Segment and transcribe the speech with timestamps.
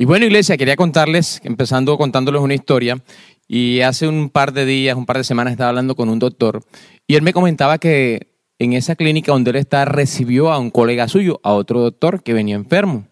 [0.00, 3.02] Y bueno, iglesia, quería contarles, empezando contándoles una historia.
[3.46, 6.64] Y hace un par de días, un par de semanas, estaba hablando con un doctor
[7.06, 8.28] y él me comentaba que
[8.58, 12.32] en esa clínica donde él está recibió a un colega suyo, a otro doctor que
[12.32, 13.08] venía enfermo.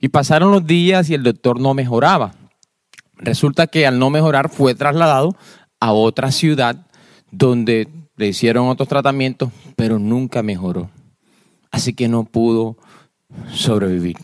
[0.00, 2.34] Y pasaron los días y el doctor no mejoraba.
[3.18, 5.36] Resulta que al no mejorar fue trasladado
[5.78, 6.86] a otra ciudad
[7.32, 7.86] donde
[8.16, 10.88] le hicieron otros tratamientos, pero nunca mejoró.
[11.70, 12.78] Así que no pudo
[13.52, 14.16] sobrevivir.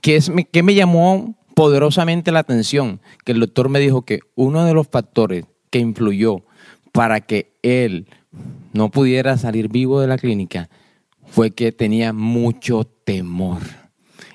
[0.00, 3.00] ¿Qué, es, me llamó poderosamente la atención?
[3.24, 6.44] Que el doctor me dijo que uno de los factores que influyó
[6.92, 8.06] para que él
[8.72, 10.68] no pudiera salir vivo de la clínica
[11.26, 13.62] fue que tenía mucho temor.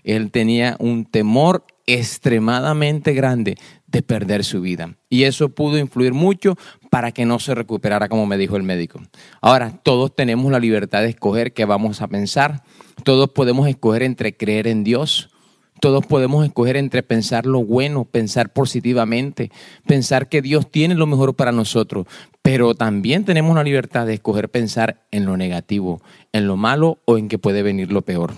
[0.04, 4.98] Él tenía un temor extremadamente grande de perder su vida.
[5.10, 6.56] Y eso pudo influir mucho
[6.90, 9.02] para que no se recuperara, como me dijo el médico.
[9.42, 12.64] Ahora, todos tenemos la libertad de escoger qué vamos a pensar.
[13.04, 15.30] Todos podemos escoger entre creer en Dios
[15.80, 19.52] todos podemos escoger entre pensar lo bueno, pensar positivamente,
[19.86, 22.08] pensar que Dios tiene lo mejor para nosotros,
[22.42, 27.18] pero también tenemos la libertad de escoger pensar en lo negativo, en lo malo o
[27.18, 28.34] en que puede venir lo peor.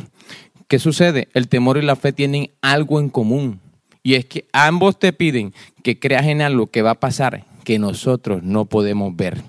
[0.67, 1.29] ¿Qué sucede?
[1.33, 3.59] El temor y la fe tienen algo en común
[4.03, 5.53] y es que ambos te piden
[5.83, 9.41] que creas en algo que va a pasar que nosotros no podemos ver.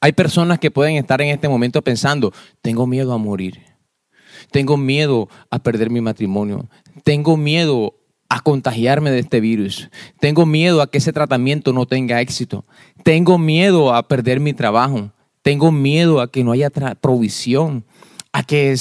[0.00, 3.72] Hay personas que pueden estar en este momento pensando, tengo miedo a morir
[4.50, 6.68] tengo miedo a perder mi matrimonio.
[7.04, 7.94] Tengo miedo
[8.28, 9.90] a contagiarme de este virus.
[10.18, 12.64] Tengo miedo a que ese tratamiento no tenga éxito.
[13.02, 15.12] Tengo miedo a perder mi trabajo.
[15.42, 17.84] Tengo miedo a que no haya provisión,
[18.32, 18.74] a que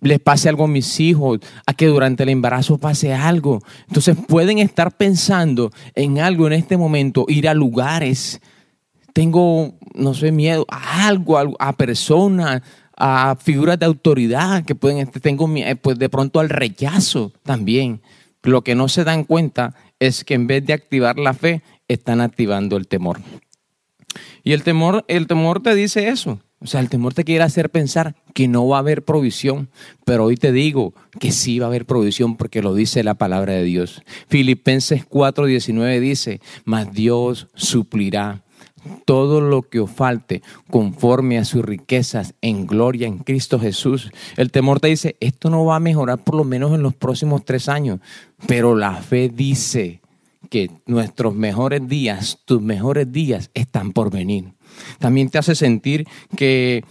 [0.00, 3.60] les pase algo a mis hijos, a que durante el embarazo pase algo.
[3.88, 8.40] Entonces pueden estar pensando en algo en este momento, ir a lugares.
[9.12, 12.62] Tengo, no sé, miedo a algo, a personas,
[12.96, 18.00] a figuras de autoridad que pueden, este, tengo eh, pues de pronto al rechazo también.
[18.42, 22.20] Lo que no se dan cuenta es que en vez de activar la fe, están
[22.20, 23.20] activando el temor.
[24.42, 26.40] Y el temor, el temor te dice eso.
[26.60, 29.68] O sea, el temor te quiere hacer pensar que no va a haber provisión,
[30.06, 33.52] pero hoy te digo que sí va a haber provisión porque lo dice la palabra
[33.52, 34.02] de Dios.
[34.28, 38.43] Filipenses 4:19 dice, mas Dios suplirá
[39.04, 44.10] todo lo que os falte conforme a sus riquezas en gloria en Cristo Jesús.
[44.36, 47.44] El temor te dice, esto no va a mejorar por lo menos en los próximos
[47.44, 48.00] tres años,
[48.46, 50.00] pero la fe dice
[50.50, 54.52] que nuestros mejores días, tus mejores días están por venir.
[54.98, 56.06] También te hace sentir
[56.36, 56.84] que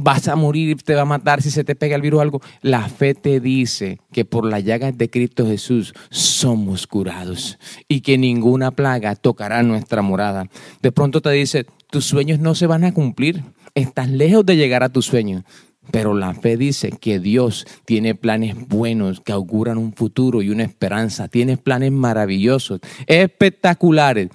[0.00, 2.40] vas a morir, te va a matar si se te pega el virus o algo.
[2.62, 8.18] La fe te dice que por las llagas de Cristo Jesús somos curados y que
[8.18, 10.48] ninguna plaga tocará nuestra morada.
[10.82, 13.44] De pronto te dice, tus sueños no se van a cumplir,
[13.74, 15.44] estás lejos de llegar a tus sueños.
[15.90, 20.64] Pero la fe dice que Dios tiene planes buenos que auguran un futuro y una
[20.64, 21.28] esperanza.
[21.28, 24.28] Tiene planes maravillosos, espectaculares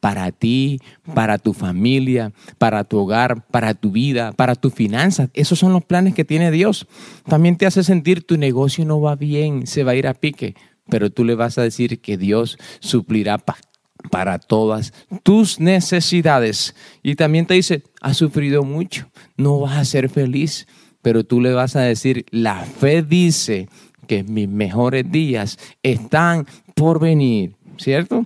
[0.00, 0.80] para ti,
[1.14, 5.28] para tu familia, para tu hogar, para tu vida, para tus finanzas.
[5.34, 6.86] Esos son los planes que tiene Dios.
[7.28, 10.54] También te hace sentir tu negocio no va bien, se va a ir a pique.
[10.88, 13.42] Pero tú le vas a decir que Dios suplirá
[14.10, 14.92] para todas
[15.22, 16.74] tus necesidades.
[17.02, 20.66] Y también te dice, has sufrido mucho, no vas a ser feliz
[21.04, 23.68] pero tú le vas a decir, la fe dice
[24.08, 28.24] que mis mejores días están por venir, ¿cierto?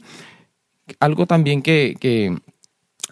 [1.00, 2.39] Algo también que, que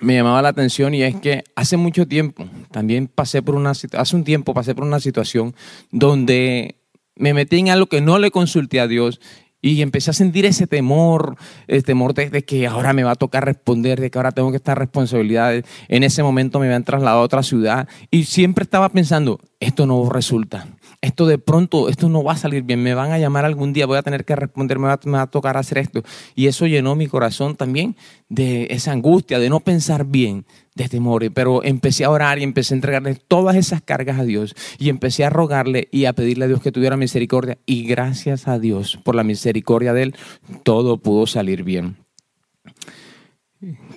[0.00, 4.16] me llamaba la atención y es que hace mucho tiempo, también pasé por una hace
[4.16, 5.52] un tiempo pasé por una situación
[5.90, 6.76] donde
[7.16, 9.20] me metí en algo que no le consulté a Dios
[9.62, 11.36] y empecé a sentir ese temor,
[11.66, 14.56] el temor de, que ahora me va a tocar responder, de que ahora tengo que
[14.58, 15.64] estar responsabilidades.
[15.88, 20.08] En ese momento me habían trasladado a otra ciudad y siempre estaba pensando, esto no
[20.10, 20.66] resulta.
[21.00, 23.86] Esto de pronto, esto no va a salir bien, me van a llamar algún día,
[23.86, 26.02] voy a tener que responder, me va, me a tocar hacer esto.
[26.34, 27.96] Y eso llenó mi corazón también
[28.28, 31.30] de esa angustia, de no pensar bien, de temor.
[31.32, 35.24] Pero empecé a orar y empecé a entregarle todas esas cargas a Dios y empecé
[35.24, 37.58] a rogarle y a pedirle a Dios que tuviera misericordia.
[37.66, 40.14] Y gracias a Dios por la misericordia de Él,
[40.62, 41.96] todo pudo salir bien.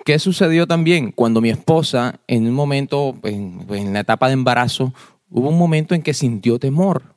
[0.05, 1.11] ¿Qué sucedió también?
[1.11, 4.93] Cuando mi esposa, en un momento, en, la etapa de embarazo,
[5.29, 7.15] hubo un momento en que sintió temor.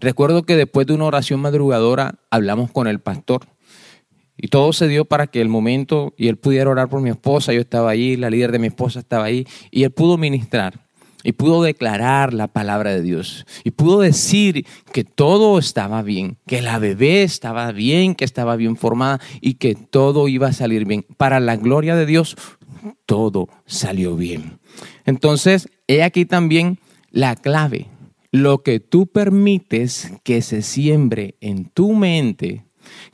[0.00, 3.46] Recuerdo que después de una oración madrugadora hablamos con el pastor
[4.36, 7.52] y todo se dio para que el momento y él pudiera orar por mi esposa,
[7.52, 10.80] yo estaba ahí, la líder de mi esposa estaba ahí y él pudo ministrar
[11.22, 16.62] y pudo declarar la palabra de Dios y pudo decir que todo estaba bien, que
[16.62, 21.06] la bebé estaba bien, que estaba bien formada y que todo iba a salir bien.
[21.16, 22.36] Para la gloria de Dios,
[23.06, 24.58] todo salió bien.
[25.04, 26.78] Entonces, he aquí también
[27.12, 27.86] la clave.
[28.32, 32.64] Lo que tú permites que se siembre en tu mente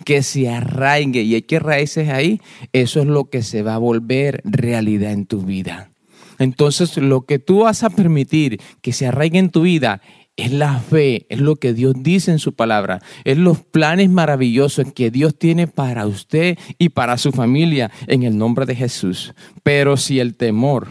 [0.05, 2.41] que se arraigue y hay que raíces ahí,
[2.73, 5.91] eso es lo que se va a volver realidad en tu vida.
[6.39, 10.01] Entonces, lo que tú vas a permitir que se arraigue en tu vida
[10.37, 14.93] es la fe, es lo que Dios dice en su palabra, es los planes maravillosos
[14.93, 19.35] que Dios tiene para usted y para su familia en el nombre de Jesús.
[19.65, 20.87] Pero si el temor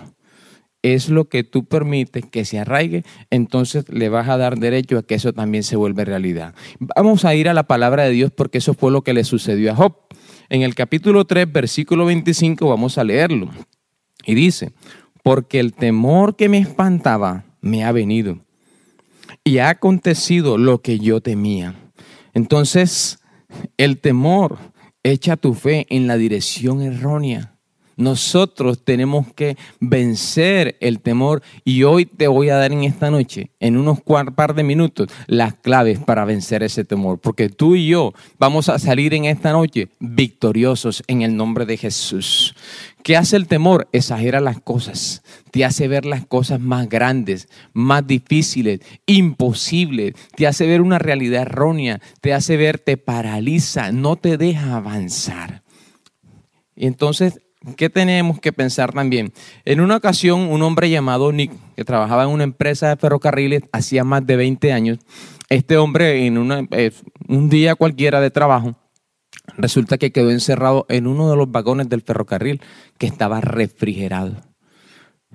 [0.82, 5.04] es lo que tú permites que se arraigue, entonces le vas a dar derecho a
[5.04, 6.54] que eso también se vuelva realidad.
[6.80, 9.72] Vamos a ir a la palabra de Dios porque eso fue lo que le sucedió
[9.72, 9.96] a Job.
[10.50, 13.50] En el capítulo 3, versículo 25, vamos a leerlo.
[14.26, 14.72] Y dice,
[15.24, 18.40] porque el temor que me espantaba me ha venido
[19.44, 21.76] y ha acontecido lo que yo temía.
[22.34, 23.20] Entonces,
[23.78, 24.58] el temor
[25.04, 27.57] echa tu fe en la dirección errónea.
[27.98, 33.50] Nosotros tenemos que vencer el temor y hoy te voy a dar en esta noche,
[33.60, 37.20] en unos par de minutos, las claves para vencer ese temor.
[37.20, 41.76] Porque tú y yo vamos a salir en esta noche victoriosos en el nombre de
[41.76, 42.56] Jesús.
[43.02, 43.88] ¿Qué hace el temor?
[43.94, 50.68] Exagera las cosas, te hace ver las cosas más grandes, más difíciles, imposibles, te hace
[50.68, 55.64] ver una realidad errónea, te hace ver, te paraliza, no te deja avanzar.
[56.76, 57.40] Y entonces
[57.76, 59.34] ¿Qué tenemos que pensar también?
[59.66, 64.04] En una ocasión, un hombre llamado Nick, que trabajaba en una empresa de ferrocarriles hacía
[64.04, 65.00] más de 20 años,
[65.50, 66.92] este hombre en eh,
[67.28, 68.76] un día cualquiera de trabajo,
[69.58, 72.62] resulta que quedó encerrado en uno de los vagones del ferrocarril
[72.98, 74.36] que estaba refrigerado.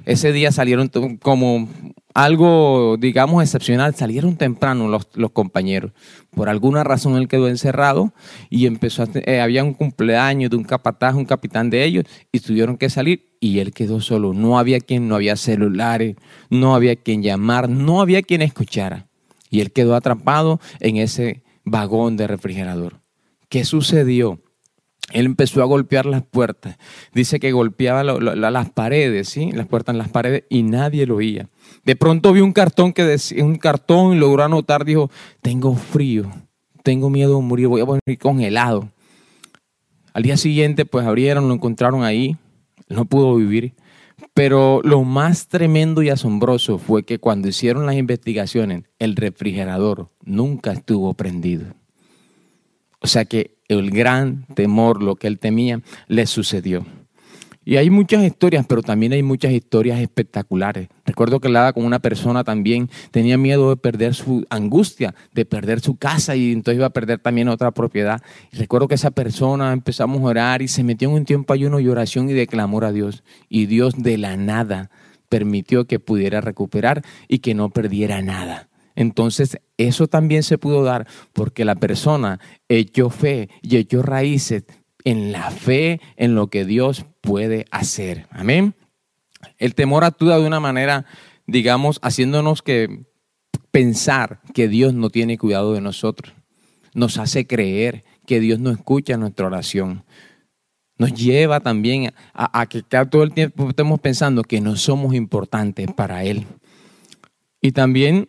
[0.05, 0.91] Ese día salieron
[1.21, 1.69] como
[2.15, 3.95] algo, digamos, excepcional.
[3.95, 5.93] Salieron temprano los, los, compañeros.
[6.31, 8.13] Por alguna razón él quedó encerrado
[8.51, 12.41] y empezó a, eh, había un cumpleaños de un capataz, un capitán de ellos, y
[12.41, 14.35] tuvieron que salir y él quedó solo.
[14.35, 16.17] No había quien, no había celulares,
[16.51, 19.09] no había quien llamar, no había quien escuchara.
[19.51, 23.01] Y él quedó atrapado en ese vagón de refrigerador.
[23.49, 24.42] ¿Qué sucedió?
[25.13, 26.79] Él empezó a golpear las puertas.
[27.13, 29.53] Dice que golpeaba las paredes, ¿sí?
[29.53, 31.49] Las puertas en las paredes y nadie lo oía.
[31.85, 35.11] De pronto vio un cartón que decía, un cartón y logró anotar, dijo,
[35.41, 36.31] tengo frío,
[36.83, 38.91] tengo miedo de morir, voy a morir congelado.
[40.15, 42.37] Al día siguiente, pues abrieron, lo encontraron ahí,
[42.89, 43.75] no pudo vivir.
[44.35, 50.73] Pero lo más tremendo y asombroso fue que cuando hicieron las investigaciones, el refrigerador nunca
[50.73, 51.75] estuvo prendido.
[53.01, 56.85] O sea que el gran temor, lo que él temía, le sucedió.
[57.65, 60.89] Y hay muchas historias, pero también hay muchas historias espectaculares.
[61.07, 65.81] Recuerdo que hablaba con una persona también, tenía miedo de perder su angustia, de perder
[65.81, 68.21] su casa y entonces iba a perder también otra propiedad.
[68.53, 71.79] Y recuerdo que esa persona empezamos a orar y se metió en un tiempo ayuno
[71.79, 73.23] y oración y de clamor a Dios.
[73.49, 74.91] Y Dios de la nada
[75.29, 78.69] permitió que pudiera recuperar y que no perdiera nada.
[78.95, 84.65] Entonces, eso también se pudo dar porque la persona echó fe y echó raíces
[85.05, 88.27] en la fe en lo que Dios puede hacer.
[88.31, 88.75] Amén.
[89.59, 91.07] El temor actúa de una manera,
[91.47, 93.07] digamos, haciéndonos que
[93.71, 96.35] pensar que Dios no tiene cuidado de nosotros.
[96.95, 100.05] Nos hace creer que Dios no escucha nuestra oración.
[100.99, 105.91] Nos lleva también a, a que todo el tiempo estemos pensando que no somos importantes
[105.93, 106.47] para Él.
[107.61, 108.27] Y también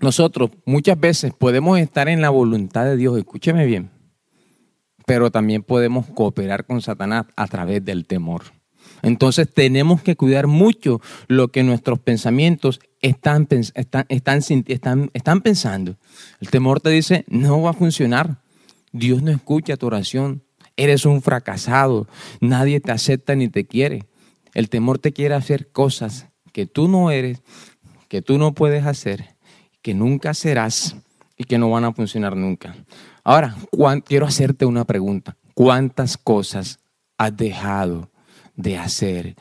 [0.00, 3.90] nosotros muchas veces podemos estar en la voluntad de Dios, escúcheme bien,
[5.06, 8.42] pero también podemos cooperar con Satanás a través del temor.
[9.02, 14.06] Entonces tenemos que cuidar mucho lo que nuestros pensamientos están, están,
[14.66, 15.96] están, están, pensando.
[16.40, 18.42] El temor te dice, no va a funcionar.
[18.92, 20.42] Dios no escucha tu oración.
[20.76, 22.08] Eres un fracasado.
[22.40, 24.04] Nadie te acepta ni te quiere.
[24.54, 27.42] El temor te quiere hacer cosas que tú no eres,
[28.08, 29.37] que tú no puedes hacer
[29.88, 30.96] que nunca serás
[31.34, 32.76] y que no van a funcionar nunca.
[33.24, 33.56] Ahora,
[34.04, 35.34] quiero hacerte una pregunta.
[35.54, 36.78] ¿Cuántas cosas
[37.16, 38.10] has dejado
[38.54, 39.34] de hacer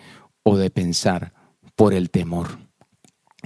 [0.43, 1.33] o de pensar
[1.75, 2.59] por el temor?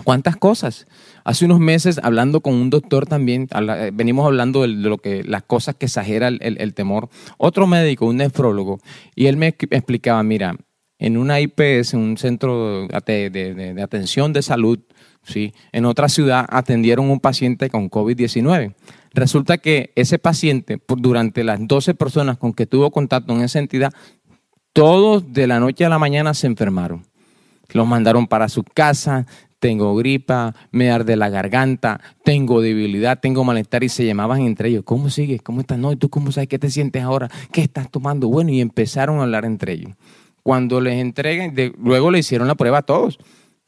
[0.04, 0.86] ¿Cuántas cosas?
[1.24, 5.42] Hace unos meses, hablando con un doctor también, eh, venimos hablando de lo que, las
[5.42, 7.10] cosas que exagera el, temor.
[7.40, 8.80] Otro médico, un nefrólogo,
[9.16, 10.56] y él me explicaba, mira,
[11.00, 14.78] en una IPS, un centro de atención de salud,
[15.72, 18.74] En otra ciudad atendieron un paciente con COVID-19.
[19.14, 23.94] Resulta que ese paciente, durante las 12 personas con que tuvo contacto en esa entidad,
[24.74, 27.04] todos de la noche a la mañana se enfermaron.
[27.74, 29.26] Los mandaron para su casa,
[29.60, 34.84] tengo gripa, me arde la garganta, tengo debilidad, tengo malestar y se llamaban entre ellos.
[34.84, 35.42] ¿Cómo sigues?
[35.42, 35.78] ¿Cómo estás?
[35.78, 37.30] No, ¿y tú cómo sabes qué te sientes ahora?
[37.52, 38.28] ¿Qué estás tomando?
[38.28, 39.94] Bueno, y empezaron a hablar entre ellos.
[40.42, 43.20] Cuando les entreguen, luego le hicieron la prueba a todos.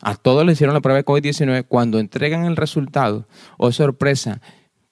[0.06, 1.66] A todos le hicieron la prueba de COVID-19.
[1.66, 3.26] Cuando entregan el resultado,
[3.58, 4.42] oh sorpresa,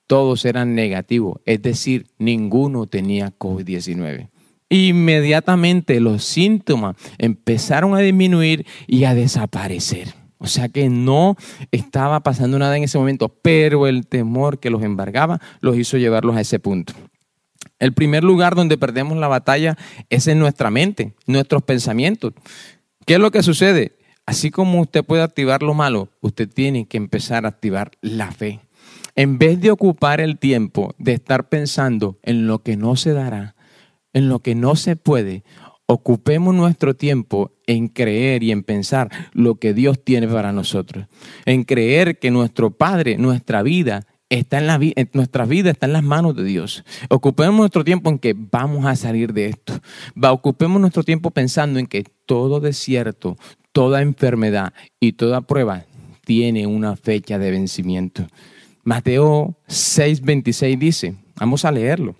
[0.07, 4.29] todos eran negativos, es decir, ninguno tenía COVID-19.
[4.69, 10.13] Inmediatamente los síntomas empezaron a disminuir y a desaparecer.
[10.37, 11.35] O sea que no
[11.71, 16.37] estaba pasando nada en ese momento, pero el temor que los embargaba los hizo llevarlos
[16.37, 16.93] a ese punto.
[17.79, 19.77] El primer lugar donde perdemos la batalla
[20.09, 22.33] es en nuestra mente, nuestros pensamientos.
[23.05, 23.97] ¿Qué es lo que sucede?
[24.25, 28.61] Así como usted puede activar lo malo, usted tiene que empezar a activar la fe.
[29.15, 33.55] En vez de ocupar el tiempo de estar pensando en lo que no se dará,
[34.13, 35.43] en lo que no se puede,
[35.85, 41.07] ocupemos nuestro tiempo en creer y en pensar lo que Dios tiene para nosotros,
[41.45, 44.79] en creer que nuestro Padre, nuestra vida, está en, la
[45.11, 46.85] nuestra vida está en las manos de Dios.
[47.09, 49.73] Ocupemos nuestro tiempo en que vamos a salir de esto.
[50.21, 53.35] Ocupemos nuestro tiempo pensando en que todo desierto,
[53.71, 55.85] toda enfermedad y toda prueba
[56.25, 58.27] tiene una fecha de vencimiento.
[58.83, 62.15] Mateo 6:26 dice, vamos a leerlo.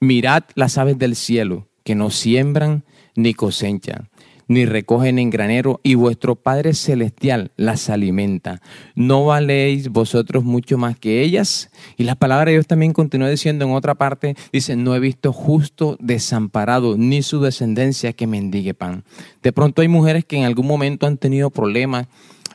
[0.00, 4.08] Mirad las aves del cielo que no siembran ni cosechan,
[4.48, 8.60] ni recogen en granero, y vuestro Padre Celestial las alimenta.
[8.94, 11.70] ¿No valéis vosotros mucho más que ellas?
[11.96, 15.32] Y la palabra de Dios también continúa diciendo en otra parte, dice, no he visto
[15.32, 19.04] justo desamparado, ni su descendencia que mendigue pan.
[19.42, 22.06] De pronto hay mujeres que en algún momento han tenido problemas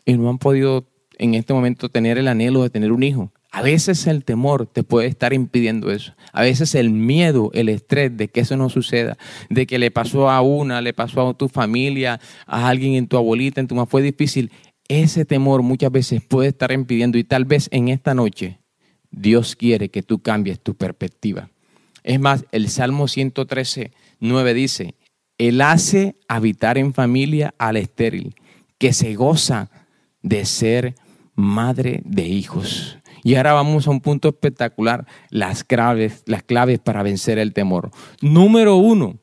[0.05, 0.85] y no han podido
[1.17, 3.31] en este momento tener el anhelo de tener un hijo.
[3.51, 6.13] A veces el temor te puede estar impidiendo eso.
[6.33, 9.17] A veces el miedo, el estrés de que eso no suceda,
[9.49, 13.17] de que le pasó a una, le pasó a tu familia, a alguien en tu
[13.17, 14.51] abuelita, en tu mamá, fue difícil.
[14.87, 18.59] Ese temor muchas veces puede estar impidiendo y tal vez en esta noche
[19.11, 21.49] Dios quiere que tú cambies tu perspectiva.
[22.03, 24.95] Es más, el Salmo 113, 9 dice,
[25.37, 28.35] Él hace habitar en familia al estéril,
[28.77, 29.69] que se goza
[30.21, 30.95] de ser
[31.35, 32.98] madre de hijos.
[33.29, 37.91] Y ahora vamos a un punto espectacular, las claves, las claves para vencer el temor.
[38.21, 39.19] Número uno,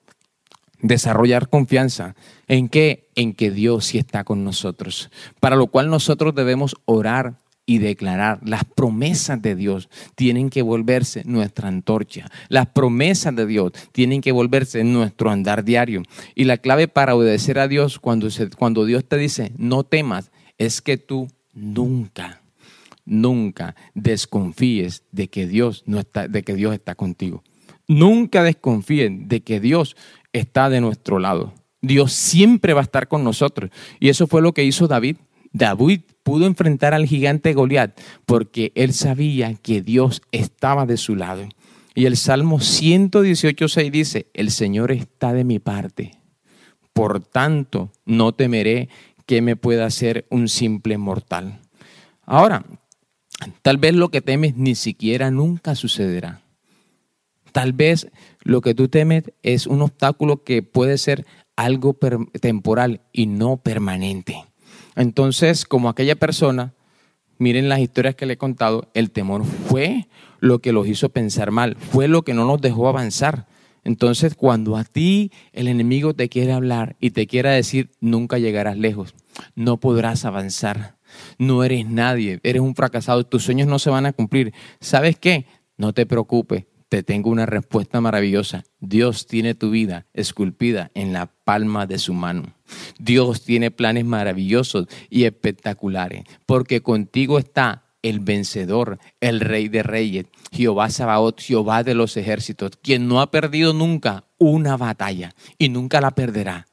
[0.80, 2.14] desarrollar confianza.
[2.46, 3.08] ¿En qué?
[3.16, 5.10] En que Dios sí está con nosotros.
[5.40, 8.38] Para lo cual nosotros debemos orar y declarar.
[8.44, 12.30] Las promesas de Dios tienen que volverse nuestra antorcha.
[12.48, 16.04] Las promesas de Dios tienen que volverse nuestro andar diario.
[16.36, 20.80] Y la clave para obedecer a Dios cuando, cuando Dios te dice, no temas, es
[20.80, 22.40] que tú nunca
[23.06, 27.42] nunca desconfíes de que Dios no está, de que Dios está contigo.
[27.88, 29.96] Nunca desconfíen de que Dios
[30.32, 31.54] está de nuestro lado.
[31.80, 33.70] Dios siempre va a estar con nosotros.
[34.00, 35.16] Y eso fue lo que hizo David.
[35.52, 41.48] David pudo enfrentar al gigante Goliat porque él sabía que Dios estaba de su lado.
[41.94, 46.18] Y el Salmo 118.6 dice, el Señor está de mi parte.
[46.92, 48.88] Por tanto, no temeré
[49.24, 51.60] que me pueda hacer un simple mortal.
[52.24, 52.64] Ahora,
[53.62, 56.42] Tal vez lo que temes ni siquiera nunca sucederá.
[57.52, 58.08] Tal vez
[58.42, 61.26] lo que tú temes es un obstáculo que puede ser
[61.56, 61.96] algo
[62.40, 64.44] temporal y no permanente.
[64.94, 66.74] Entonces, como aquella persona,
[67.38, 70.06] miren las historias que le he contado, el temor fue
[70.40, 73.46] lo que los hizo pensar mal, fue lo que no nos dejó avanzar.
[73.84, 78.76] Entonces, cuando a ti el enemigo te quiere hablar y te quiera decir, nunca llegarás
[78.76, 79.14] lejos,
[79.54, 80.95] no podrás avanzar,
[81.38, 84.52] no eres nadie, eres un fracasado, tus sueños no se van a cumplir.
[84.80, 85.46] ¿Sabes qué?
[85.76, 88.64] No te preocupes, te tengo una respuesta maravillosa.
[88.80, 92.54] Dios tiene tu vida esculpida en la palma de su mano.
[92.98, 100.26] Dios tiene planes maravillosos y espectaculares, porque contigo está el vencedor, el rey de reyes,
[100.52, 106.00] Jehová Sabaoth, Jehová de los ejércitos, quien no ha perdido nunca una batalla y nunca
[106.00, 106.66] la perderá.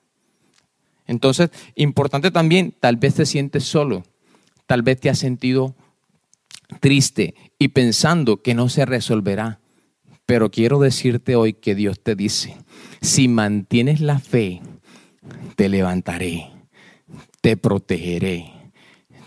[1.07, 4.03] Entonces, importante también, tal vez te sientes solo,
[4.65, 5.75] Tal vez te has sentido
[6.79, 9.59] triste y pensando que no se resolverá.
[10.25, 12.55] Pero quiero decirte hoy que Dios te dice,
[13.01, 14.61] si mantienes la fe,
[15.55, 16.49] te levantaré,
[17.41, 18.53] te protegeré,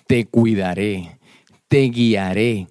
[0.07, 1.19] te cuidaré,
[1.69, 2.69] te guiaré,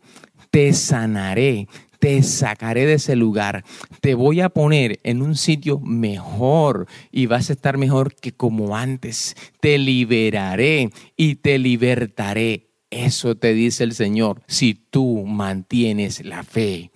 [0.50, 1.68] te sanaré,
[2.06, 3.64] te sacaré de ese lugar,
[4.00, 8.78] te voy a poner en un sitio mejor y vas a estar mejor que como
[8.78, 9.36] antes.
[9.60, 12.70] Te liberaré y te libertaré.
[12.92, 16.92] Eso te dice el Señor si tú mantienes la fe.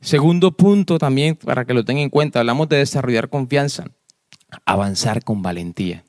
[0.00, 3.84] Segundo punto también, para que lo tengan en cuenta, hablamos de desarrollar confianza,
[4.64, 6.02] avanzar con valentía.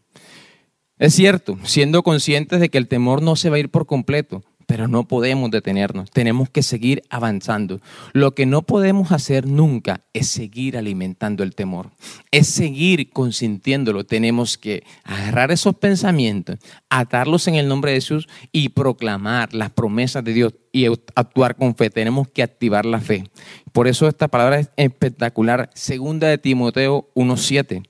[0.98, 4.42] Es cierto, siendo conscientes de que el temor no se va a ir por completo,
[4.76, 7.80] pero no podemos detenernos, tenemos que seguir avanzando.
[8.12, 11.92] Lo que no podemos hacer nunca es seguir alimentando el temor,
[12.30, 14.06] es seguir consintiéndolo.
[14.06, 16.58] Tenemos que agarrar esos pensamientos,
[16.90, 21.78] atarlos en el nombre de Jesús y proclamar las promesas de Dios y actuar con
[21.78, 21.90] fe.
[21.90, 23.30] Tenemos que activar la fe.
[23.72, 25.70] Por eso esta palabra es espectacular.
[25.74, 27.88] Segunda de Timoteo 1.7.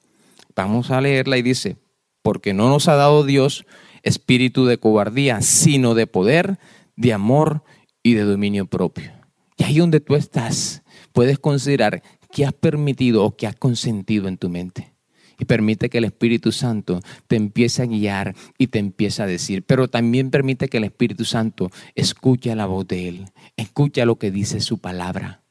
[0.55, 1.77] Vamos a leerla y dice,
[2.21, 3.65] porque no nos ha dado Dios
[4.05, 6.57] espíritu de cobardía, sino de poder,
[6.95, 7.63] de amor
[8.03, 9.11] y de dominio propio.
[9.57, 10.83] Y ahí donde tú estás,
[11.13, 14.93] puedes considerar qué has permitido o qué has consentido en tu mente.
[15.37, 19.63] Y permite que el Espíritu Santo te empiece a guiar y te empiece a decir.
[19.63, 23.25] Pero también permite que el Espíritu Santo escuche la voz de Él.
[23.57, 25.44] Escucha lo que dice su palabra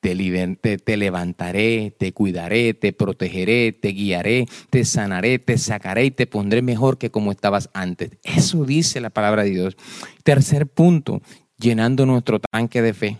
[0.00, 6.62] te, levantaré, te cuidaré, te protegeré, te guiaré, te sanaré, te sacaré y te pondré
[6.62, 8.10] mejor que como estabas antes.
[8.22, 9.76] Eso dice la palabra de Dios.
[10.24, 11.20] Tercer punto,
[11.58, 13.18] llenando nuestro tanque de fe.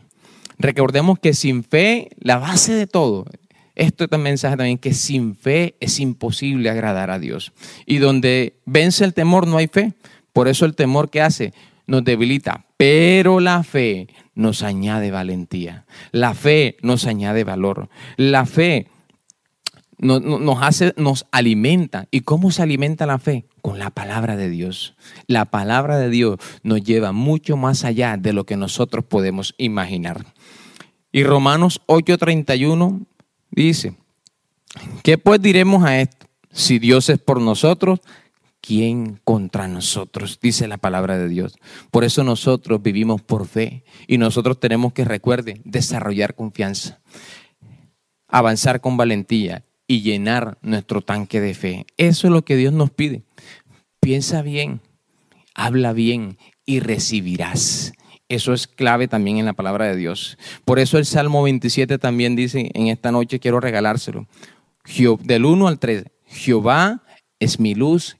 [0.58, 3.26] Recordemos que sin fe, la base de todo,
[3.74, 7.52] esto es un mensaje también que sin fe es imposible agradar a Dios.
[7.86, 9.94] Y donde vence el temor no hay fe.
[10.32, 11.52] Por eso el temor que hace
[11.86, 14.06] nos debilita, pero la fe
[14.40, 15.84] nos añade valentía.
[16.12, 17.90] La fe nos añade valor.
[18.16, 18.88] La fe
[19.98, 22.08] nos, hace, nos alimenta.
[22.10, 23.44] ¿Y cómo se alimenta la fe?
[23.60, 24.96] Con la palabra de Dios.
[25.26, 30.24] La palabra de Dios nos lleva mucho más allá de lo que nosotros podemos imaginar.
[31.12, 33.04] Y Romanos 8:31
[33.50, 33.94] dice,
[35.02, 36.26] ¿qué pues diremos a esto?
[36.50, 38.00] Si Dios es por nosotros,
[38.60, 40.38] ¿quién contra nosotros?
[40.40, 41.58] Dice la palabra de Dios.
[41.90, 47.00] Por eso nosotros vivimos por fe y nosotros tenemos que, recuerde, desarrollar confianza,
[48.28, 51.86] avanzar con valentía y llenar nuestro tanque de fe.
[51.96, 53.22] Eso es lo que Dios nos pide.
[54.00, 54.80] Piensa bien,
[55.54, 57.92] habla bien y recibirás.
[58.28, 60.38] Eso es clave también en la palabra de Dios.
[60.64, 64.28] Por eso el Salmo 27 también dice, en esta noche quiero regalárselo.
[65.24, 67.02] Del 1 al 3, Jehová
[67.40, 68.19] es mi luz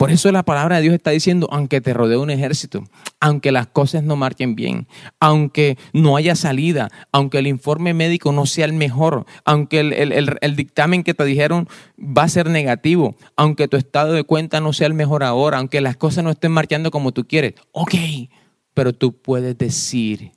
[0.00, 2.84] Por eso la palabra de Dios está diciendo, aunque te rodee un ejército,
[3.20, 4.88] aunque las cosas no marchen bien,
[5.20, 11.04] aunque no haya salida, aunque el informe médico no sea el mejor, aunque el, dictamen
[11.04, 14.94] que te dijeron va a ser negativo, aunque tu estado de cuenta no sea el
[14.94, 17.94] mejor ahora, aunque las cosas no estén marchando como tú quieres, ok,
[18.72, 20.32] pero tú puedes decir,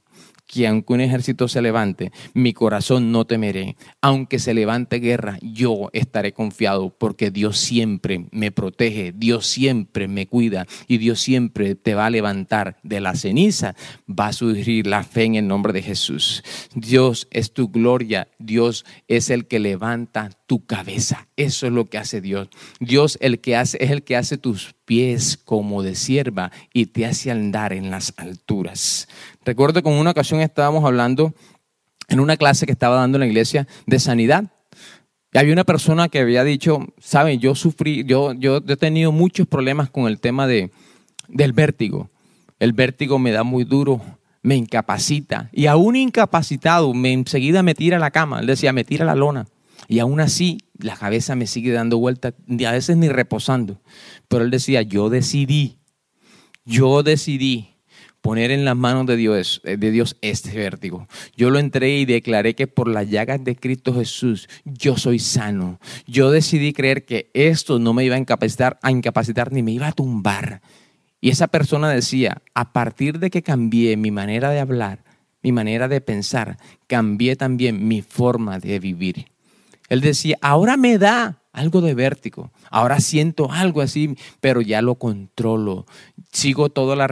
[0.54, 3.76] que aunque un ejército se levante, mi corazón no temeré.
[4.02, 10.28] Aunque se levante guerra, yo estaré confiado porque Dios siempre me protege, Dios siempre me
[10.28, 13.76] cuida y Dios siempre te va a levantar de la ceniza.
[14.08, 16.44] Va a surgir la fe en el nombre de Jesús.
[16.76, 21.28] Dios es tu gloria, Dios es el que levanta tu cabeza.
[21.36, 22.50] Eso es lo que hace Dios.
[22.80, 27.06] Dios el que hace, es el que hace tus pies como de sierva y te
[27.06, 29.08] hace andar en las alturas.
[29.46, 31.34] Recuerdo que en una ocasión estábamos hablando
[32.08, 34.46] en una clase que estaba dando en la iglesia de sanidad.
[35.34, 39.48] Y había una persona que había dicho, saben, yo sufrí, yo, yo he tenido muchos
[39.48, 40.72] problemas con el tema de,
[41.28, 42.12] del vértigo.
[42.60, 44.02] El vértigo me da muy duro,
[44.44, 45.50] me incapacita.
[45.52, 48.42] Y aún incapacitado, me, enseguida me tira a la cama.
[48.42, 49.48] Él decía, me tira a la lona.
[49.88, 52.34] Y aún así, la cabeza me sigue dando vueltas,
[52.66, 53.82] a veces ni reposando.
[54.28, 55.80] Pero él decía, yo decidí,
[56.64, 57.73] yo decidí
[58.24, 61.08] poner en las manos de Dios, eh, de Dios este vértigo.
[61.36, 65.78] Yo lo entré y declaré que por las llagas de Cristo Jesús yo soy sano.
[66.08, 69.90] Yo decidí creer que esto no me iba a incapacitar, a incapacitar ni me iba
[69.90, 70.62] a tumbar.
[71.20, 75.04] Y esa persona decía, a partir de que cambié mi manera de hablar,
[75.42, 76.58] mi manera de pensar,
[76.88, 79.26] cambié también mi forma de vivir.
[79.90, 84.96] Él decía, ahora me da algo de vértigo, ahora siento algo así, pero ya lo
[84.96, 85.86] controlo.
[86.32, 87.10] Sigo todas las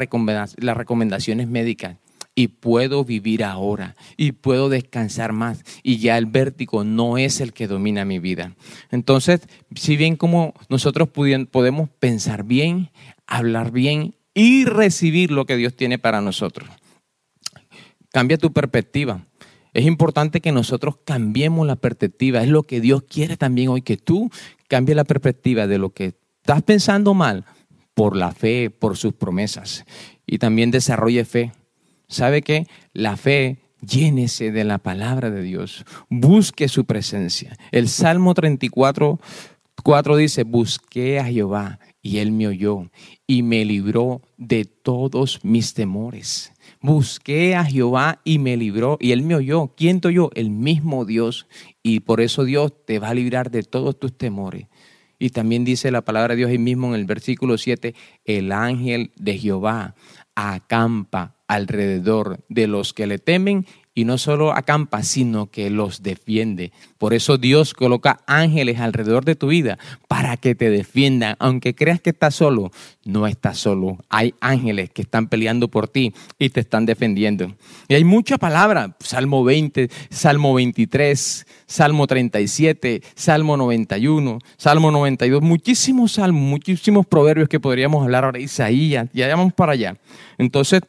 [0.78, 1.98] recomendaciones médicas
[2.34, 7.54] y puedo vivir ahora y puedo descansar más y ya el vértigo no es el
[7.54, 8.56] que domina mi vida.
[8.90, 9.42] Entonces,
[9.76, 12.90] si bien como nosotros podemos pensar bien,
[13.28, 16.70] hablar bien y recibir lo que Dios tiene para nosotros.
[18.12, 19.26] Cambia tu perspectiva.
[19.74, 22.42] Es importante que nosotros cambiemos la perspectiva.
[22.42, 24.30] Es lo que Dios quiere también hoy, que tú
[24.68, 27.46] cambies la perspectiva de lo que estás pensando mal
[27.94, 29.86] por la fe, por sus promesas.
[30.26, 31.52] Y también desarrolle fe.
[32.08, 32.68] ¿Sabe qué?
[32.94, 35.86] La fe Llénese de la palabra de Dios.
[36.08, 37.58] Busque su presencia.
[37.72, 39.20] El Salmo 34,
[39.84, 42.92] 4 dice, busqué a Jehová y él me oyó
[43.26, 46.51] y me libró de todos mis temores.
[46.82, 49.74] Busqué a Jehová y me libró y él me oyó.
[49.78, 50.32] ¿Quién te oyó?
[50.34, 51.48] El mismo Dios.
[51.84, 54.67] Y por eso Dios te va a librar de todos tus temores.
[55.20, 57.94] Y también dice la palabra de Dios ahí mismo en el versículo 7,
[58.26, 59.94] el ángel de Jehová
[60.34, 63.67] acampa alrededor de los que le temen
[64.02, 66.72] y no solo acampa, sino que los defiende.
[66.98, 71.36] Por eso Dios coloca ángeles alrededor de tu vida para que te defiendan.
[71.38, 72.72] Aunque creas que estás solo,
[73.06, 74.00] no estás solo.
[74.10, 77.54] Hay ángeles que están peleando por ti y te están defendiendo.
[77.88, 86.14] Y hay mucha palabra, Salmo 20, Salmo 23, Salmo 37, Salmo 91, Salmo 92, muchísimos
[86.14, 88.40] salmos, muchísimos proverbios que podríamos hablar ahora.
[88.40, 89.96] Isaías, ya vamos para allá.
[90.40, 90.82] Entonces,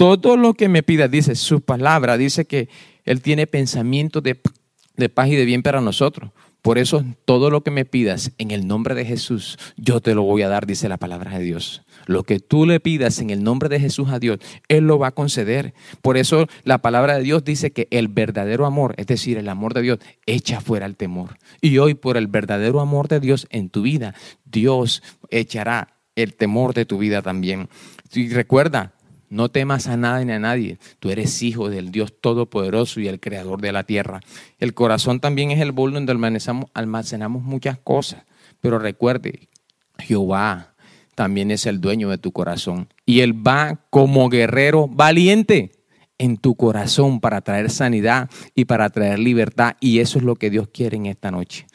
[0.00, 2.70] todo lo que me pidas, dice su palabra, dice que
[3.04, 4.40] Él tiene pensamientos de,
[4.96, 6.30] de paz y de bien para nosotros.
[6.62, 10.22] Por eso todo lo que me pidas en el nombre de Jesús, yo te lo
[10.22, 11.82] voy a dar, dice la palabra de Dios.
[12.06, 15.08] Lo que tú le pidas en el nombre de Jesús a Dios, Él lo va
[15.08, 15.74] a conceder.
[16.00, 19.74] Por eso la palabra de Dios dice que el verdadero amor, es decir, el amor
[19.74, 21.36] de Dios, echa fuera el temor.
[21.60, 24.14] Y hoy por el verdadero amor de Dios en tu vida,
[24.46, 27.68] Dios echará el temor de tu vida también.
[28.14, 28.94] Y recuerda,
[29.30, 30.78] no temas a nada ni a nadie.
[30.98, 34.20] Tú eres hijo del Dios Todopoderoso y el Creador de la tierra.
[34.58, 36.12] El corazón también es el bol donde
[36.74, 38.24] almacenamos, muchas cosas.
[38.60, 39.48] Pero recuerde,
[39.98, 40.74] Jehová
[41.14, 42.88] también es el dueño de tu corazón.
[43.06, 45.72] Y Él va como guerrero valiente
[46.18, 49.76] en tu corazón para traer sanidad y para traer libertad.
[49.80, 51.66] Y eso es lo que Dios quiere en esta noche.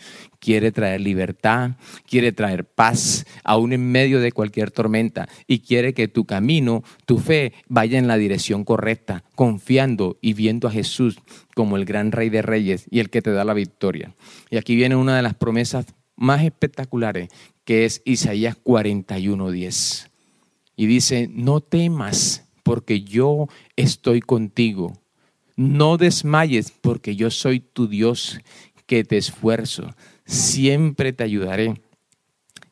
[0.46, 1.72] Quiere traer libertad,
[2.08, 5.28] quiere traer paz, aún en medio de cualquier tormenta.
[5.48, 10.68] Y quiere que tu camino, tu fe, vaya en la dirección correcta, confiando y viendo
[10.68, 11.18] a Jesús
[11.56, 14.14] como el gran Rey de Reyes y el que te da la victoria.
[14.52, 17.30] Y aquí viene una de las promesas más espectaculares,
[17.64, 20.12] que es Isaías 41:10.
[20.76, 24.94] Y dice, no temas porque yo estoy contigo.
[25.56, 28.40] No desmayes, porque yo soy tu Dios
[28.86, 29.96] que te esfuerzo.
[30.26, 31.82] Siempre te ayudaré.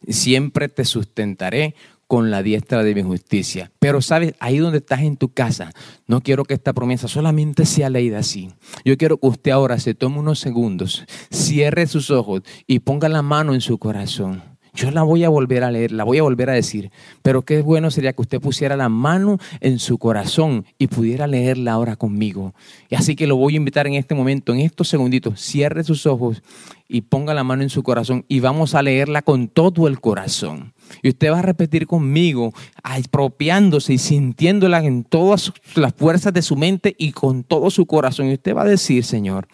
[0.08, 1.76] Siempre te sustentaré
[2.08, 3.72] con la diestra de mi justicia.
[3.80, 5.72] Pero sabes, ahí donde estás en tu casa,
[6.06, 8.52] no quiero que esta promesa solamente sea leída así.
[8.86, 13.22] Yo quiero que usted ahora se tome unos segundos, cierre sus ojos y ponga la
[13.22, 16.50] mano en su corazón yo la voy a volver a leer, la voy a volver
[16.50, 20.88] a decir, pero qué bueno sería que usted pusiera la mano en su corazón y
[20.88, 22.56] pudiera leerla ahora conmigo.
[22.90, 26.08] Y así que lo voy a invitar en este momento, en estos segunditos, cierre sus
[26.08, 26.42] ojos
[26.88, 30.74] y ponga la mano en su corazón y vamos a leerla con todo el corazón.
[31.04, 36.56] Y usted va a repetir conmigo, apropiándose y sintiéndola en todas las fuerzas de su
[36.56, 38.30] mente y con todo su corazón.
[38.30, 39.48] Y usted va a decir, Señor,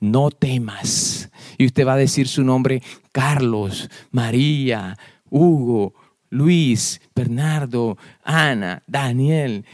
[0.00, 4.96] no temas y usted va a decir su nombre, Carlos, María,
[5.30, 5.94] Hugo,
[6.30, 9.64] Luis, Bernardo, Ana, Daniel,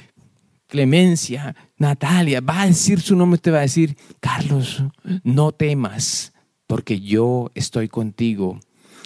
[0.67, 2.41] Clemencia, Natalia.
[2.41, 4.83] Va a decir su nombre, usted va a decir, Carlos,
[5.25, 6.33] no temas,
[6.67, 8.61] porque yo estoy contigo.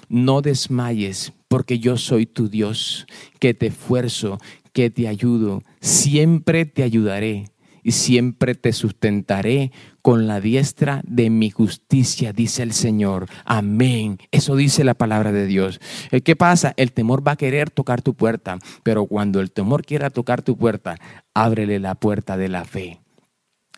[0.08, 3.06] No desmayes, porque yo soy tu Dios,
[3.38, 4.38] que te esfuerzo,
[4.72, 5.62] que te ayudo.
[5.80, 7.46] Siempre te ayudaré
[7.84, 9.70] y siempre te sustentaré
[10.02, 13.26] con la diestra de mi justicia, dice el Señor.
[13.44, 14.18] Amén.
[14.32, 15.80] Eso dice la palabra de Dios.
[16.10, 16.74] Eh, ¿Qué pasa?
[16.76, 20.56] El temor va a querer tocar tu puerta, pero cuando el temor quiera tocar tu
[20.56, 20.96] puerta,
[21.34, 23.03] ábrele la puerta de la fe.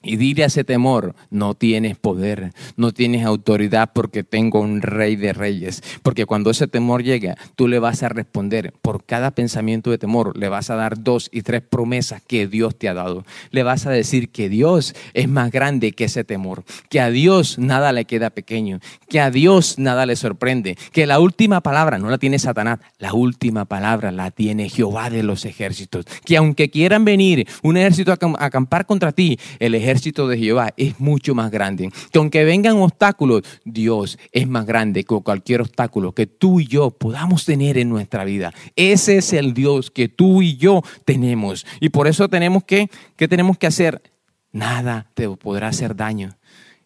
[0.02, 5.16] Y dile a ese temor, no tienes poder, no tienes autoridad porque tengo un rey
[5.16, 5.82] de reyes.
[6.02, 10.36] Porque cuando ese temor llega, tú le vas a responder por cada pensamiento de temor,
[10.36, 13.24] le vas a dar dos y tres promesas que Dios te ha dado.
[13.50, 17.58] Le vas a decir que Dios es más grande que ese temor, que a Dios
[17.58, 22.10] nada le queda pequeño, que a Dios nada le sorprende, que la última palabra no
[22.10, 26.04] la tiene Satanás, la última palabra la tiene Jehová de los ejércitos.
[26.24, 30.74] Que aunque quieran venir un ejército a acampar contra ti, el ejército ejército de Jehová
[30.76, 31.90] es mucho más grande.
[32.10, 36.90] Que aunque vengan obstáculos, Dios es más grande que cualquier obstáculo que tú y yo
[36.90, 38.52] podamos tener en nuestra vida.
[38.74, 41.64] Ese es el Dios que tú y yo tenemos.
[41.80, 44.02] Y por eso tenemos que, ¿qué tenemos que hacer?
[44.50, 46.36] Nada te podrá hacer daño.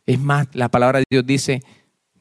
[0.04, 1.62] Es más, la palabra de Dios dice,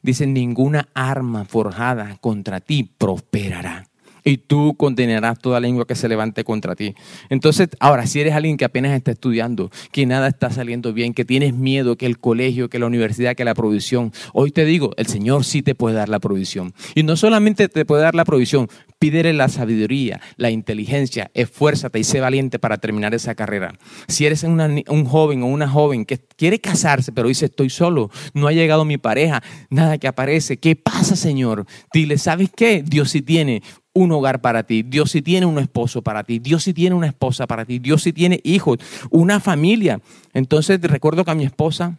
[0.02, 3.89] dice, ninguna arma forjada contra ti prosperará
[4.30, 6.94] y tú condenarás toda lengua que se levante contra ti.
[7.30, 11.26] Entonces, ahora, si eres alguien que apenas está estudiando, que nada está saliendo bien, que
[11.26, 15.08] tienes miedo, que el colegio, que la universidad, que la provisión, hoy te digo, el
[15.08, 16.74] Señor sí te puede dar la provisión.
[16.94, 22.04] Y no solamente te puede dar la provisión, Pídele la sabiduría, la inteligencia, esfuérzate y
[22.04, 23.74] sé valiente para terminar esa carrera.
[24.10, 28.48] Si eres un joven o una joven que quiere casarse, pero dice, estoy solo, no
[28.48, 31.66] ha llegado mi pareja, nada que aparece, ¿qué pasa, Señor?
[31.94, 32.84] Dile, ¿sabes qué?
[32.86, 33.64] Dios sí tiene
[34.00, 37.08] un hogar para ti, Dios sí tiene un esposo para ti, Dios sí tiene una
[37.08, 38.78] esposa para ti, Dios sí tiene hijos,
[39.10, 40.00] una familia.
[40.34, 41.98] Entonces recuerdo que a mi esposa,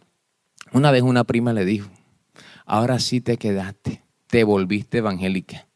[0.73, 1.89] una vez una prima le dijo,
[2.65, 5.67] ahora sí te quedaste, te volviste evangélica.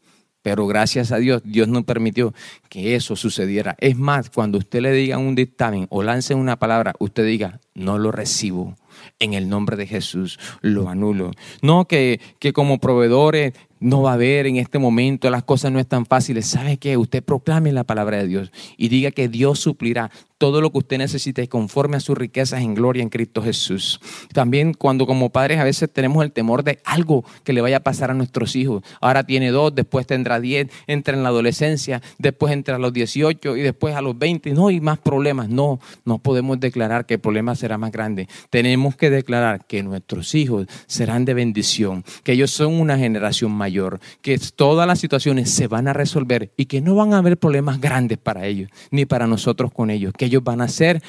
[0.41, 2.33] Pero gracias a Dios, Dios no permitió
[2.69, 3.75] que eso sucediera.
[3.79, 7.97] Es más, cuando usted le diga un dictamen o lance una palabra, usted diga, no
[7.97, 8.75] lo recibo.
[9.19, 11.31] En el nombre de Jesús lo anulo.
[11.61, 15.79] No que, que como proveedores no va a haber en este momento, las cosas no
[15.79, 16.47] están fáciles.
[16.47, 16.97] ¿Sabe qué?
[16.97, 20.97] Usted proclame la palabra de Dios y diga que Dios suplirá todo lo que usted
[20.97, 23.99] necesite conforme a sus riquezas en gloria en Cristo Jesús.
[24.33, 27.79] También cuando como padres a veces tenemos el temor de algo que le vaya a
[27.79, 28.83] pasar a nuestros hijos.
[29.01, 33.55] Ahora tiene dos, después tendrá diez, entra en la adolescencia, después entra a los 18
[33.57, 34.53] y después a los 20.
[34.53, 35.49] No hay más problemas.
[35.49, 38.27] No, no podemos declarar que el problema será más grande.
[38.49, 43.99] Tenemos que declarar que nuestros hijos serán de bendición, que ellos son una generación mayor,
[44.21, 47.81] que todas las situaciones se van a resolver y que no van a haber problemas
[47.81, 51.01] grandes para ellos, ni para nosotros con ellos ellos van a ser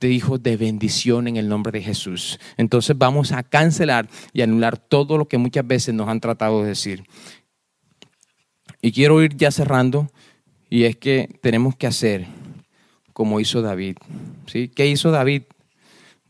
[0.00, 2.40] de hijos de bendición en el nombre de Jesús.
[2.56, 6.68] Entonces vamos a cancelar y anular todo lo que muchas veces nos han tratado de
[6.68, 7.04] decir.
[8.80, 10.10] Y quiero ir ya cerrando,
[10.70, 12.26] y es que tenemos que hacer
[13.12, 13.98] como hizo David.
[14.46, 14.68] ¿sí?
[14.68, 15.42] ¿Qué hizo David?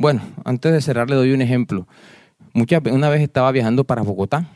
[0.01, 1.87] Bueno, antes de cerrar le doy un ejemplo.
[2.55, 4.49] Muchas, una vez estaba viajando para Bogotá.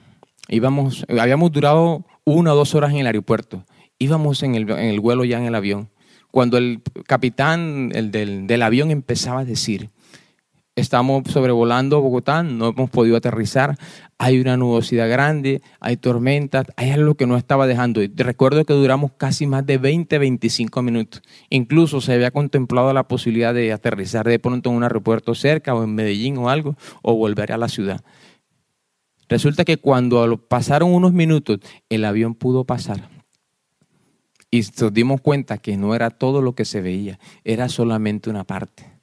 [0.48, 3.62] Íbamos, habíamos durado una o dos horas en el aeropuerto.
[3.98, 5.90] Íbamos en el, en el vuelo ya en el avión
[6.34, 9.90] cuando el capitán el del, avión empezaba a decir,
[10.76, 13.76] estamos sobrevolando Bogotá, no hemos podido aterrizar,
[14.18, 18.00] hay una nubosidad grande, hay tormentas, hay algo que no estaba dejando.
[18.16, 21.22] Recuerdo que duramos casi más de 20, 25 minutos.
[21.50, 25.84] Incluso se había contemplado la posibilidad de aterrizar de pronto en un aeropuerto cerca o
[25.84, 28.02] en Medellín o algo, o volver a la ciudad.
[29.28, 33.08] Resulta que cuando pasaron unos minutos, el avión pudo pasar.
[34.50, 38.44] Y nos dimos cuenta que no era todo lo que se veía, era solamente una
[38.44, 38.93] parte,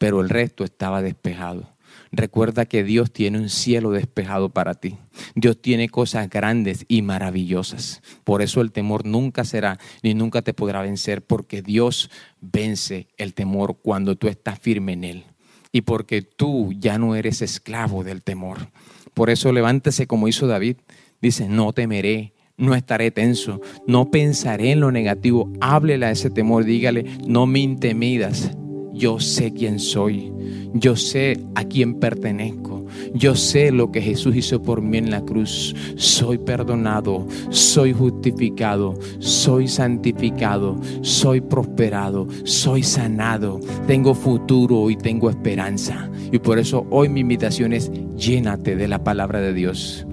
[0.00, 1.76] pero el resto estaba despejado.
[2.10, 4.96] Recuerda que Dios tiene un cielo despejado para ti.
[5.34, 8.00] Dios tiene cosas grandes y maravillosas.
[8.24, 12.10] Por eso el temor nunca será ni nunca te podrá vencer, porque Dios
[12.40, 15.24] vence el temor cuando tú estás firme en Él.
[15.70, 18.70] Y porque tú ya no eres esclavo del temor.
[19.12, 20.78] Por eso levántese como hizo David.
[21.20, 25.52] Dice, no temeré, no estaré tenso, no pensaré en lo negativo.
[25.60, 28.56] Háblela a ese temor, dígale, no me intimidas.
[29.00, 30.30] Yo sé quién soy,
[30.74, 32.84] yo sé a quién pertenezco,
[33.14, 35.74] yo sé lo que Jesús hizo por mí en la cruz.
[35.96, 46.10] Soy perdonado, soy justificado, soy santificado, soy prosperado, soy sanado, tengo futuro y tengo esperanza.
[46.30, 50.06] Y por eso hoy mi invitación es llénate de la palabra de Dios.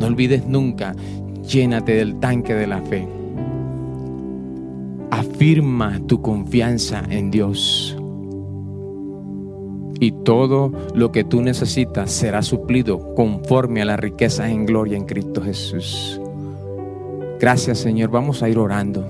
[0.00, 0.96] No olvides nunca,
[1.46, 3.06] llénate del tanque de la fe.
[5.12, 7.96] Afirma tu confianza en Dios.
[10.04, 15.06] Y todo lo que tú necesitas será suplido conforme a las riquezas en gloria en
[15.06, 16.20] Cristo Jesús.
[17.40, 19.08] Gracias Señor, vamos a ir orando.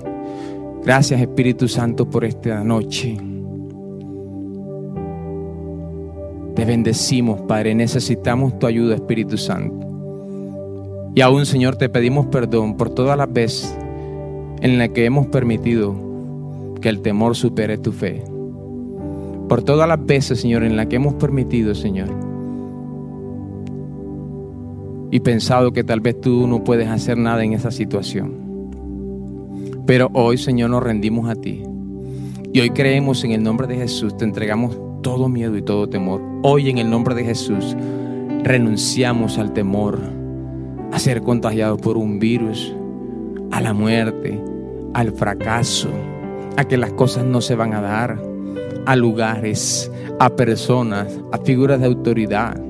[0.85, 3.17] Gracias Espíritu Santo por esta noche.
[6.55, 7.75] Te bendecimos, Padre.
[7.75, 9.85] Necesitamos tu ayuda, Espíritu Santo.
[11.13, 13.77] Y aún, Señor, te pedimos perdón por todas las veces
[14.61, 15.93] en las que hemos permitido
[16.79, 18.23] que el temor supere tu fe.
[19.47, 22.09] Por todas las veces, Señor, en las que hemos permitido, Señor,
[25.11, 28.33] y pensado que tal vez tú no puedes hacer nada en esa situación.
[29.85, 31.63] Pero hoy, Señor, nos rendimos a ti.
[32.51, 36.21] Y hoy creemos en el nombre de Jesús, te entregamos todo miedo y todo temor.
[36.41, 37.75] Hoy en el nombre de Jesús
[38.43, 39.99] renunciamos al temor
[40.91, 42.73] a ser contagiado por un virus,
[43.51, 44.41] a la muerte,
[44.93, 45.89] al fracaso,
[46.57, 48.19] a que las cosas no se van a dar,
[48.85, 52.61] a lugares, a personas, a figuras de autoridad,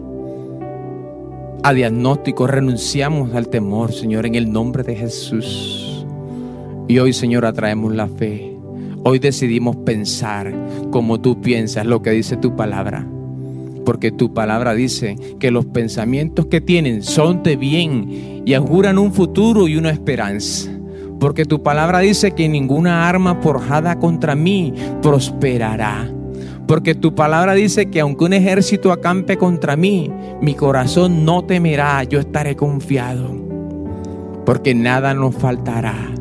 [1.64, 2.50] a diagnósticos.
[2.50, 6.06] Renunciamos al temor, Señor, en el nombre de Jesús.
[6.88, 8.58] Y hoy, Señor, atraemos la fe.
[9.04, 10.54] Hoy decidimos pensar
[10.92, 13.08] como tú piensas, lo que dice tu palabra
[13.86, 19.14] porque tu palabra dice que los pensamientos que tienen son de bien y auguran un
[19.14, 20.75] futuro y una esperanza.
[21.20, 26.10] Porque tu palabra dice que ninguna arma forjada contra mí prosperará.
[26.68, 32.04] Porque tu palabra dice que aunque un ejército acampe contra mí, mi corazón no temerá,
[32.04, 33.30] yo estaré confiado.
[34.46, 36.16] Porque nada nos faltará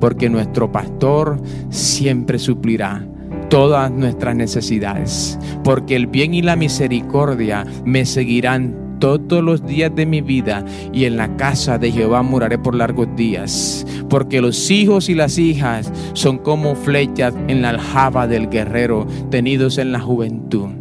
[0.00, 3.06] porque nuestro pastor siempre suplirá
[3.48, 10.06] todas nuestras necesidades, porque el bien y la misericordia me seguirán todos los días de
[10.06, 15.08] mi vida y en la casa de Jehová moraré por largos días, porque los hijos
[15.08, 20.77] y las hijas son como flechas en la aljaba del guerrero tenidos en la juventud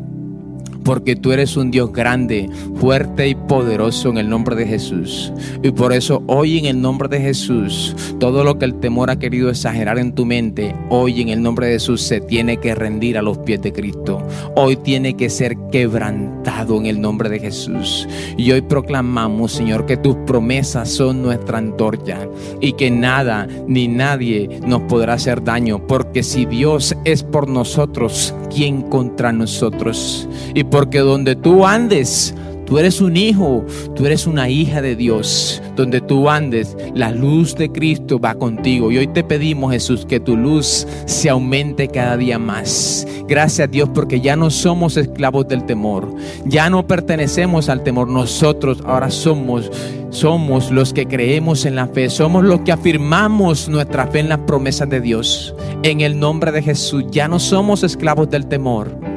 [0.87, 5.33] porque tú eres un Dios grande, fuerte y poderoso en el nombre de Jesús.
[5.61, 9.19] Y por eso hoy en el nombre de Jesús, todo lo que el temor ha
[9.19, 13.17] querido exagerar en tu mente, hoy en el nombre de Jesús se tiene que rendir
[13.17, 14.25] a los pies de Cristo.
[14.55, 18.07] Hoy tiene que ser quebrantado en el nombre de Jesús.
[18.37, 22.29] Y hoy proclamamos, Señor, que tus promesas son nuestra antorcha
[22.61, 28.33] y que nada ni nadie nos podrá hacer daño, porque si Dios es por nosotros,
[28.55, 30.29] ¿quién contra nosotros?
[30.77, 32.35] Porque donde tú andes,
[32.67, 35.63] Tú eres un hijo, tú eres una hija de Dios.
[35.77, 38.91] Donde tú andes, la luz de Cristo va contigo.
[38.91, 43.07] Y hoy te pedimos, Jesús, que tu luz se aumente cada día más.
[43.25, 46.13] Gracias a Dios porque ya no somos esclavos del temor.
[46.45, 48.09] Ya no pertenecemos al temor.
[48.09, 49.71] Nosotros ahora somos
[50.09, 54.39] somos los que creemos en la fe, somos los que afirmamos nuestra fe en las
[54.39, 55.55] promesas de Dios.
[55.83, 59.16] En el nombre de Jesús ya no somos esclavos del temor